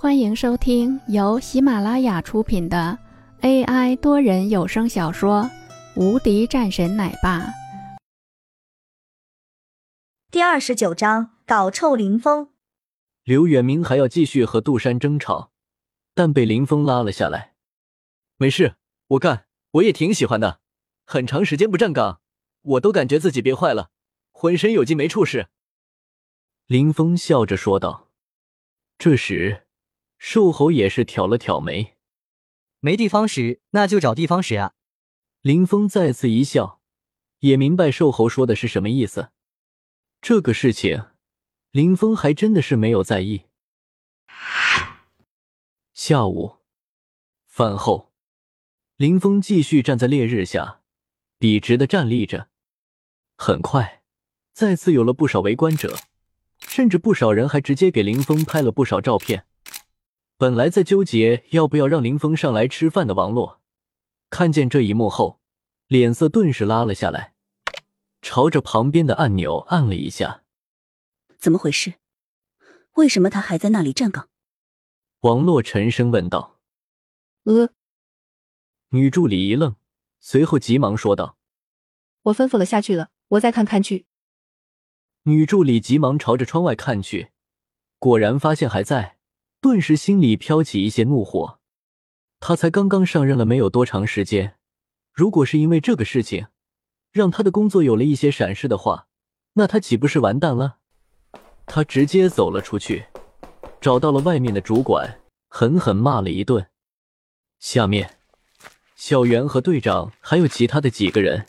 [0.00, 2.96] 欢迎收听由喜马拉雅出品的
[3.40, 5.42] AI 多人有声小说
[5.96, 7.40] 《无敌战神奶爸》
[10.30, 12.50] 第二十九章：搞臭林峰。
[13.24, 15.50] 刘远明还要继续和杜山争吵，
[16.14, 17.54] 但被林峰拉了下来。
[18.36, 18.76] 没事，
[19.08, 20.60] 我干，我也挺喜欢的。
[21.06, 22.20] 很长时间不站岗，
[22.62, 23.90] 我都感觉自己憋坏了，
[24.30, 25.48] 浑身有劲没处使。
[26.68, 28.06] 林峰笑着说道。
[28.96, 29.64] 这时。
[30.18, 31.96] 瘦猴也是挑了挑眉，
[32.80, 34.74] 没地方使，那就找地方使啊！
[35.40, 36.80] 林峰再次一笑，
[37.38, 39.30] 也明白瘦猴说的是什么意思。
[40.20, 41.06] 这个事情，
[41.70, 43.44] 林峰还真的是没有在意。
[45.94, 46.56] 下午
[47.46, 48.12] 饭后，
[48.96, 50.82] 林峰继续站在烈日下，
[51.38, 52.48] 笔直的站立着。
[53.36, 54.02] 很快，
[54.52, 55.96] 再次有了不少围观者，
[56.58, 59.46] 甚至不少人还直接给林峰拍了不少照片。
[60.38, 63.60] 本来在纠结要不要让林峰上来吃饭的王洛，
[64.30, 65.40] 看见这一幕后，
[65.88, 67.34] 脸色顿时拉了下来，
[68.22, 70.44] 朝着旁边的按钮按了一下。
[71.38, 71.94] 怎么回事？
[72.94, 74.28] 为什么他还在那里站岗？
[75.22, 76.60] 王洛沉声问道。
[77.42, 77.70] 呃，
[78.90, 79.74] 女助理一愣，
[80.20, 81.36] 随后急忙说道
[82.22, 84.06] ：“我吩咐了下去了，我再看看去。”
[85.24, 87.32] 女助理急忙朝着窗外看去，
[87.98, 89.17] 果然发现还在。
[89.60, 91.58] 顿时心里飘起一些怒火，
[92.38, 94.54] 他才刚刚上任了没有多长时间，
[95.12, 96.46] 如果是因为这个事情
[97.10, 99.08] 让他的工作有了一些闪失的话，
[99.54, 100.76] 那他岂不是完蛋了？
[101.66, 103.06] 他直接走了出去，
[103.80, 106.68] 找到了外面的主管，狠狠骂了一顿。
[107.58, 108.18] 下面，
[108.94, 111.46] 小袁和队长还有其他的几个人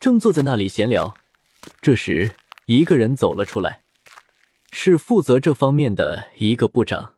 [0.00, 1.14] 正坐在那里闲聊，
[1.82, 3.82] 这时一个人走了出来，
[4.72, 7.16] 是负责这方面的一个部长。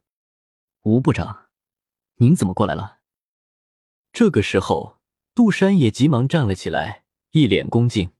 [0.84, 1.48] 吴部长，
[2.16, 2.98] 您怎么过来了？
[4.12, 4.98] 这个时候，
[5.32, 8.10] 杜山也急忙站了起来，一脸恭敬。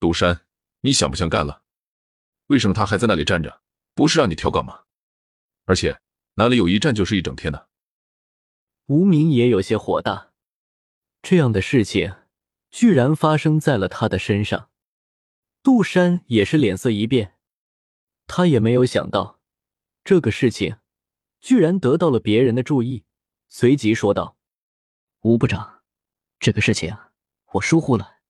[0.00, 0.46] 杜山，
[0.80, 1.62] 你想不想干了？
[2.46, 3.60] 为什么他还在那里站着？
[3.94, 4.84] 不是让你调岗吗？
[5.66, 6.00] 而且
[6.36, 7.68] 哪里有一站就是一整天的？
[8.86, 10.32] 吴明也有些火大，
[11.20, 12.14] 这样的事情
[12.70, 14.70] 居然发生在了他的身上。
[15.62, 17.36] 杜山也是脸色一变，
[18.26, 19.38] 他也没有想到
[20.02, 20.78] 这个事情。
[21.44, 23.04] 居然得到了别人的注意，
[23.48, 24.38] 随即说道
[25.20, 25.82] ：“吴部长，
[26.38, 26.96] 这个事情
[27.52, 28.20] 我疏忽了。”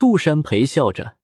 [0.00, 1.18] 杜山陪笑着，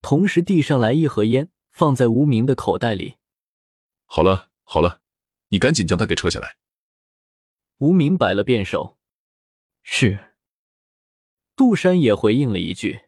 [0.00, 3.16] 同时递上来一盒烟，放在吴明的口袋里。
[4.06, 5.00] “好了好了，
[5.48, 6.56] 你赶紧将他给撤下来。”
[7.78, 8.96] 吴明摆了遍手。
[9.82, 10.36] “是。”
[11.56, 13.06] 杜山也回应了一句，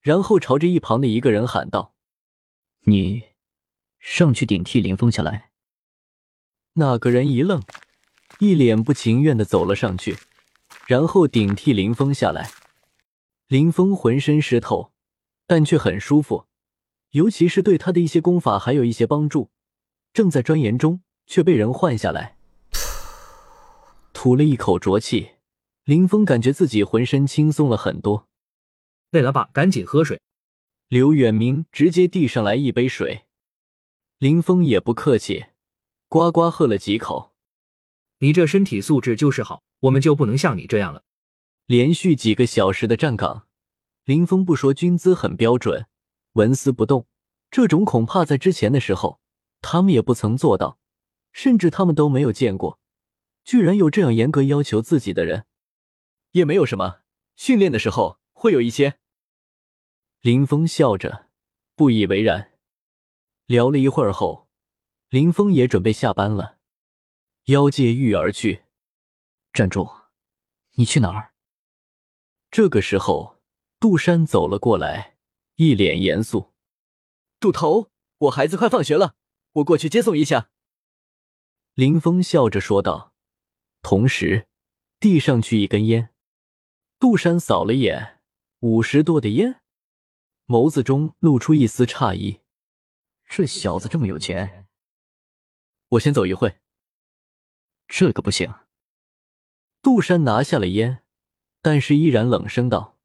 [0.00, 1.94] 然后朝着一旁的一个人喊道
[2.88, 3.34] ：“你
[3.98, 5.50] 上去顶替林峰下来。”
[6.74, 7.62] 那个人一愣，
[8.40, 10.16] 一脸不情愿的走了上去，
[10.86, 12.50] 然后顶替林峰下来。
[13.46, 14.90] 林峰浑身湿透，
[15.46, 16.46] 但却很舒服，
[17.10, 19.50] 尤其是对他的一些功法还有一些帮助。
[20.12, 22.36] 正在钻研中，却被人换下来，
[24.12, 25.30] 吐了一口浊气。
[25.84, 28.26] 林峰感觉自己浑身轻松了很多。
[29.10, 29.50] 累了吧？
[29.52, 30.20] 赶紧喝水。
[30.88, 33.26] 刘远明直接递上来一杯水，
[34.18, 35.46] 林峰也不客气。
[36.08, 37.34] 呱呱喝了几口，
[38.18, 41.02] 你这身体素质就是好，我们就不能像你这样了。
[41.66, 43.48] 连续几个小时的站岗，
[44.04, 45.86] 林峰不说军姿很标准，
[46.34, 47.06] 纹丝不动，
[47.50, 49.20] 这种恐怕在之前的时候
[49.60, 50.78] 他们也不曾做到，
[51.32, 52.78] 甚至他们都没有见过，
[53.44, 55.46] 居然有这样严格要求自己的人。
[56.32, 57.00] 也没有什么，
[57.36, 58.98] 训练的时候会有一些。
[60.20, 61.30] 林峰笑着，
[61.74, 62.52] 不以为然。
[63.46, 64.43] 聊了一会儿后。
[65.14, 66.58] 林峰也准备下班了，
[67.44, 68.64] 妖界玉而去。
[69.52, 69.88] 站住！
[70.72, 71.34] 你去哪儿？
[72.50, 73.40] 这个时候，
[73.78, 75.16] 杜山走了过来，
[75.54, 76.52] 一脸严肃。
[77.38, 79.14] 杜头，我孩子快放学了，
[79.52, 80.50] 我过去接送一下。
[81.74, 83.14] 林峰笑着说道，
[83.82, 84.48] 同时
[84.98, 86.12] 递上去一根烟。
[86.98, 88.20] 杜山扫了眼，
[88.58, 89.60] 五十多的烟，
[90.48, 92.40] 眸子中露出一丝诧异。
[93.28, 94.63] 这小子这么有钱。
[95.94, 96.58] 我先走一会，
[97.86, 98.52] 这个不行。
[99.82, 101.04] 杜山拿下了烟，
[101.60, 102.98] 但是依然冷声道：“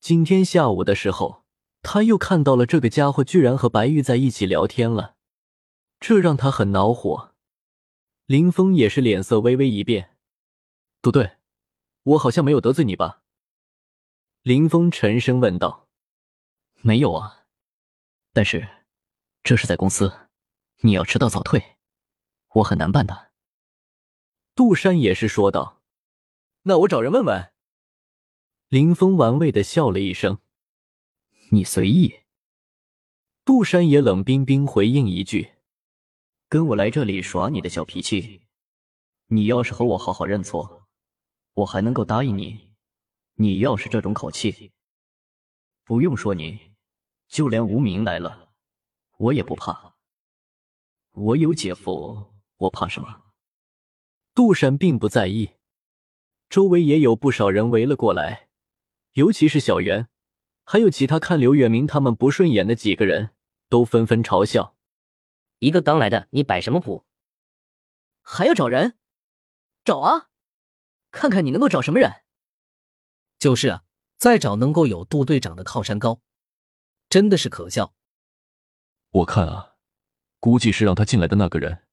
[0.00, 1.44] 今天下午的时候，
[1.82, 5.16] 他又看到了这个家伙居然和白玉在一起聊天了，
[6.00, 7.34] 这让他很恼火。”
[8.26, 10.16] 林峰也是脸色微微一变
[11.02, 11.36] ：“杜队，
[12.02, 13.22] 我好像没有得罪你吧？”
[14.42, 15.88] 林峰沉声问道
[16.80, 17.46] ：“没有啊，
[18.32, 18.86] 但是
[19.42, 20.30] 这是在公司，
[20.80, 21.62] 你要迟到早退。”
[22.56, 23.32] 我很难办的。
[24.54, 25.82] 杜山也是说道
[26.62, 27.52] ：“那我找人问问。”
[28.68, 30.38] 林峰玩味的笑了一声
[31.52, 32.20] ：“你随意。”
[33.44, 35.52] 杜山也冷冰冰回应一句
[36.48, 38.46] ：“跟我来这里耍你的小脾气。
[39.26, 40.88] 你要是和我好好认错，
[41.52, 42.74] 我还能够答应你。
[43.34, 44.72] 你要是这种口气，
[45.84, 46.72] 不用说你，
[47.28, 48.54] 就连无名来了，
[49.18, 49.96] 我也不怕。
[51.12, 53.22] 我有姐夫，我怕什么？”
[54.34, 55.52] 杜山并不在意，
[56.48, 58.48] 周围也有不少人围了过来，
[59.12, 60.08] 尤其是小袁，
[60.64, 63.30] 还有其他看刘远明他们不顺眼的几个人，
[63.68, 64.76] 都纷纷嘲笑
[65.60, 67.06] ：“一个刚来的，你摆什么谱？
[68.20, 68.98] 还要找人？
[69.84, 70.28] 找啊，
[71.10, 72.24] 看看你能够找什么人。”
[73.38, 73.84] 就是啊，
[74.18, 76.20] 再找能够有杜队长的靠山高，
[77.08, 77.94] 真的是可笑。
[79.10, 79.76] 我看啊，
[80.40, 81.85] 估计是让他进来的那个人。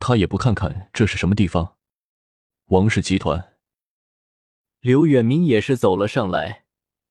[0.00, 1.76] 他也不看看这是什么地方，
[2.68, 3.58] 王氏集团。
[4.80, 6.64] 刘远明也是走了上来，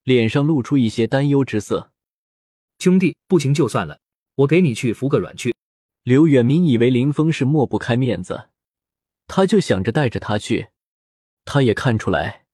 [0.04, 1.94] 脸上露出一些担忧之色。
[2.80, 4.02] 兄弟，不行就算了，
[4.36, 5.56] 我给你去服个软去。
[6.02, 8.50] 刘远明以为林峰是抹不开面子，
[9.28, 10.70] 他就想着带着他去。
[11.46, 12.48] 他也看出来，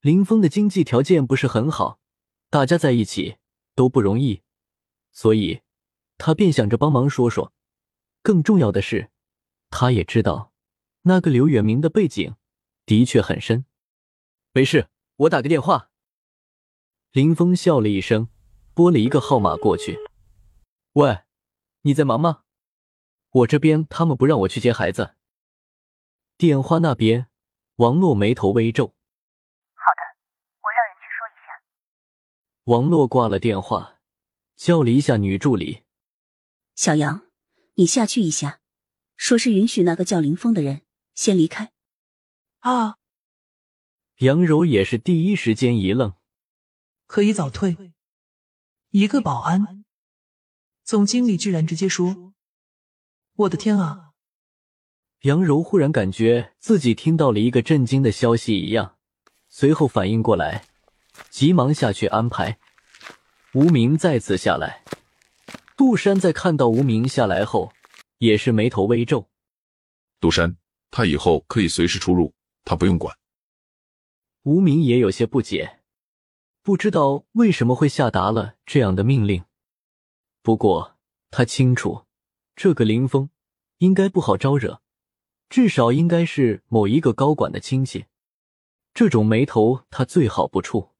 [0.00, 1.98] 林峰的经济条件不是很好，
[2.48, 3.36] 大家在一起
[3.74, 4.40] 都不容易，
[5.12, 5.60] 所以
[6.16, 7.52] 他便想着帮忙说说。
[8.22, 9.10] 更重要的是。
[9.70, 10.52] 他也知道，
[11.02, 12.36] 那个刘远明的背景
[12.84, 13.66] 的确很深。
[14.52, 15.90] 没事，我打个电话。
[17.12, 18.28] 林峰笑了一声，
[18.74, 19.98] 拨了一个号码过去。
[20.92, 21.20] 喂，
[21.82, 22.44] 你在忙吗？
[23.30, 25.14] 我这边他们不让我去接孩子。
[26.38, 27.28] 电话那边，
[27.76, 28.86] 王洛眉头微皱。
[28.86, 30.02] 好的，
[30.62, 31.62] 我让人去说一下。
[32.64, 34.00] 王洛挂了电话，
[34.56, 35.84] 叫了一下女助理
[36.74, 37.26] ：“小杨，
[37.74, 38.60] 你下去一下。”
[39.16, 40.82] 说是允许那个叫林峰的人
[41.14, 41.72] 先离开。
[42.60, 42.96] 啊！
[44.18, 46.14] 杨柔也是第一时间一愣，
[47.06, 47.92] 可以早退。
[48.90, 49.84] 一个保安，
[50.82, 52.32] 总经理居然直接说
[53.36, 54.12] ：“我的天啊！”
[55.22, 58.96] 杨柔忽然感觉自己听到了一个震惊的消息一样，
[59.48, 60.64] 随后反应过来，
[61.28, 62.58] 急忙下去安排。
[63.52, 64.82] 无名再次下来，
[65.76, 67.72] 杜山在看到无名下来后。
[68.18, 69.28] 也是眉头微皱，
[70.20, 70.56] 杜山，
[70.90, 72.34] 他以后可以随时出入，
[72.64, 73.16] 他不用管。
[74.42, 75.80] 吴明也有些不解，
[76.62, 79.44] 不知道为什么会下达了这样的命令。
[80.42, 80.96] 不过
[81.30, 82.06] 他清楚，
[82.54, 83.28] 这个林峰
[83.78, 84.80] 应该不好招惹，
[85.48, 88.06] 至少应该是某一个高管的亲戚。
[88.94, 90.94] 这种眉头他最好不触。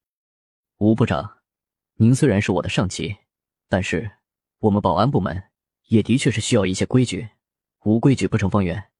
[0.78, 1.38] 吴部长，
[1.94, 3.16] 您虽然是我的上级，
[3.68, 4.18] 但是
[4.58, 5.44] 我们保安部门。
[5.86, 7.28] 也的确是需要一些规矩，
[7.84, 8.90] 无规矩不成方圆。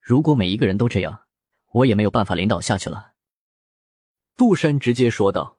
[0.00, 1.26] 如果每一个人都这样，
[1.72, 3.14] 我也没有办法领导下去了。
[4.36, 5.58] 杜山直接说道。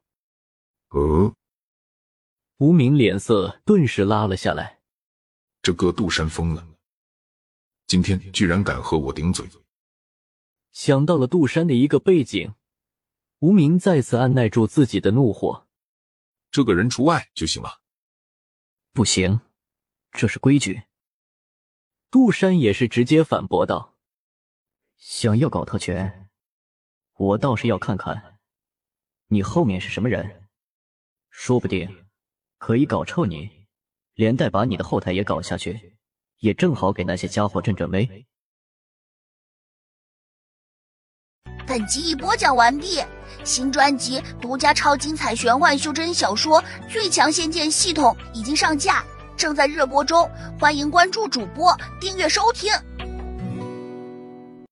[0.90, 1.34] 呃，
[2.58, 4.80] 无名脸色顿时拉了下来。
[5.62, 6.68] 这个杜山疯了，
[7.86, 9.48] 今天居然敢和我顶嘴。
[10.72, 12.54] 想到了杜山的一个背景，
[13.40, 15.68] 无名再次按耐住自己的怒火。
[16.52, 17.82] 这个人除外就行了。
[18.94, 19.42] 不行。
[20.12, 20.84] 这是规矩。
[22.12, 23.96] 杜山也是直接反驳道
[24.98, 26.28] ：“想要搞特权，
[27.16, 28.40] 我倒是要看看
[29.28, 30.50] 你后面是什么人，
[31.30, 32.08] 说不定
[32.58, 33.68] 可以搞臭你，
[34.16, 35.98] 连带把你的后台也搞下去，
[36.40, 38.10] 也正好给那些家伙镇镇威。”
[41.68, 43.00] 本集已播讲完毕，
[43.46, 46.60] 新专辑独家超精彩玄幻修真小说
[46.92, 49.06] 《最强仙剑系统》已经上架。
[49.40, 50.30] 正在热播中，
[50.60, 52.70] 欢迎关注主播，订阅收听。